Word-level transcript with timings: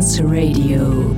Trance 0.00 0.22
Radio. 0.22 1.14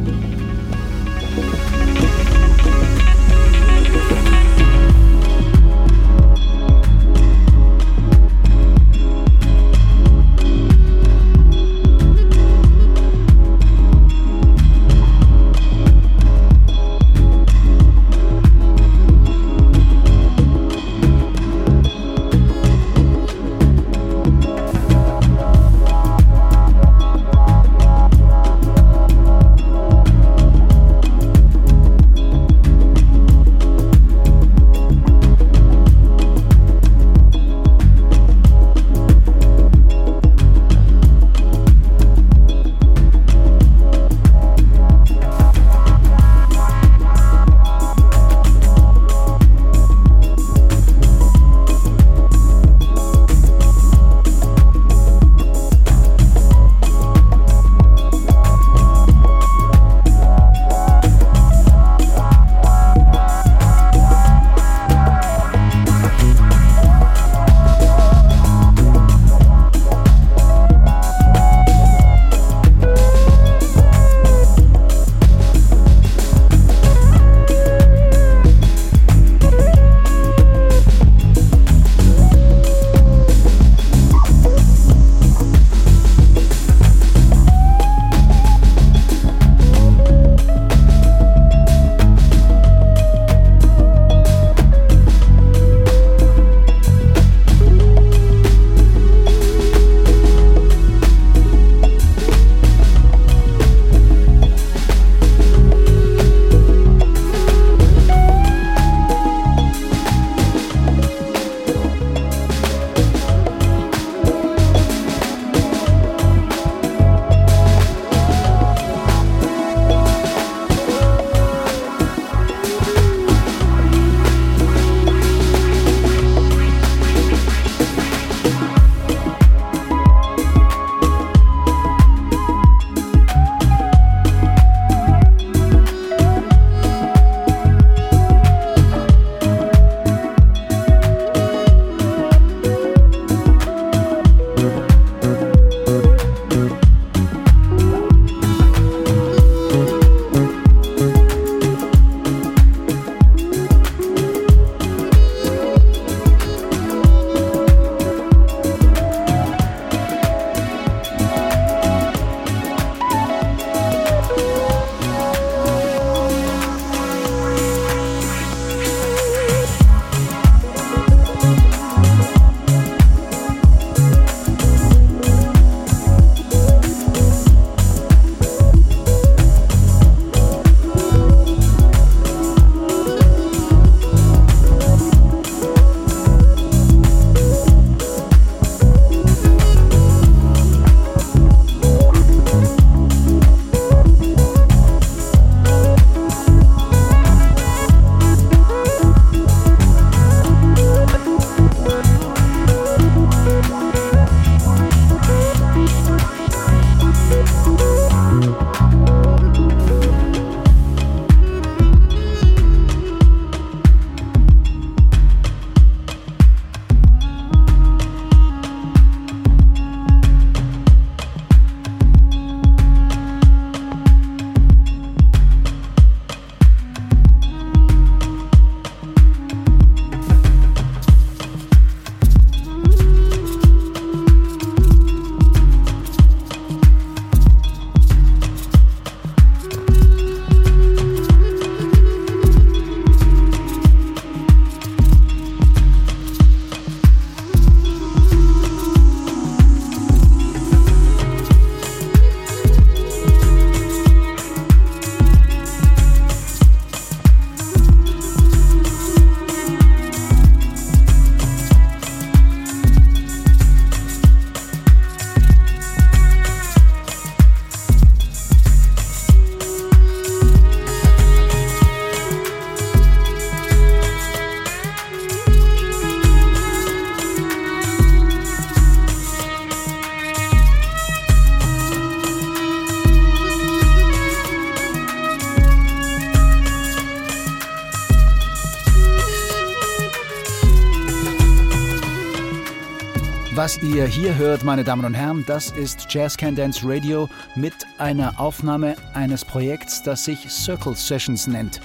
Was 293.55 293.83
ihr 293.83 294.07
hier 294.07 294.35
hört, 294.37 294.65
meine 294.65 294.83
Damen 294.83 295.05
und 295.05 295.13
Herren, 295.13 295.45
das 295.47 295.73
ist 295.73 296.07
Jazz 296.09 296.39
Can 296.39 296.57
Dance 296.57 296.81
Radio 296.89 297.29
mit 297.55 297.75
einer 297.99 298.41
Aufnahme 298.41 298.97
eines 299.13 299.45
Projekts, 299.45 300.03
das 300.03 300.25
sich 300.25 300.49
Circle 300.49 300.95
Sessions 300.97 301.47
nennt. 301.47 301.83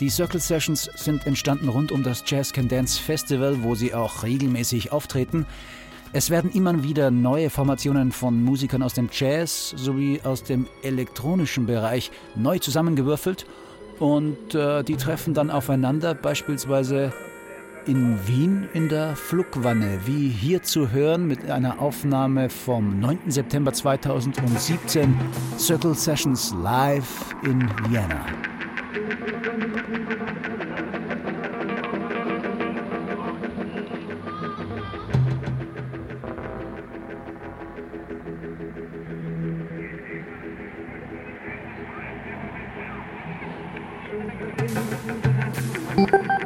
Die 0.00 0.10
Circle 0.10 0.40
Sessions 0.40 0.90
sind 0.96 1.24
entstanden 1.24 1.68
rund 1.68 1.92
um 1.92 2.02
das 2.02 2.24
Jazz 2.26 2.52
Can 2.52 2.66
Dance 2.66 3.00
Festival, 3.00 3.62
wo 3.62 3.76
sie 3.76 3.94
auch 3.94 4.24
regelmäßig 4.24 4.90
auftreten. 4.90 5.46
Es 6.12 6.30
werden 6.30 6.50
immer 6.50 6.82
wieder 6.82 7.12
neue 7.12 7.48
Formationen 7.48 8.10
von 8.10 8.42
Musikern 8.42 8.82
aus 8.82 8.94
dem 8.94 9.08
Jazz 9.12 9.72
sowie 9.76 10.20
aus 10.24 10.42
dem 10.42 10.66
elektronischen 10.82 11.66
Bereich 11.66 12.10
neu 12.34 12.58
zusammengewürfelt 12.58 13.46
und 14.00 14.52
äh, 14.56 14.82
die 14.82 14.96
treffen 14.96 15.32
dann 15.32 15.48
aufeinander, 15.48 16.14
beispielsweise 16.14 17.12
in 17.90 18.16
Wien 18.28 18.68
in 18.72 18.88
der 18.88 19.16
Flugwanne, 19.16 19.98
wie 20.04 20.28
hier 20.28 20.62
zu 20.62 20.92
hören 20.92 21.26
mit 21.26 21.50
einer 21.50 21.80
Aufnahme 21.80 22.48
vom 22.48 23.00
9. 23.00 23.32
September 23.32 23.72
2017, 23.72 25.12
Circle 25.58 25.96
Sessions 25.96 26.54
live 26.62 27.34
in 27.42 27.68
Vienna. 27.88 28.24
Thank 45.96 46.40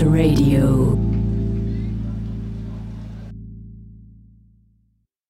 Radio. 0.00 1.01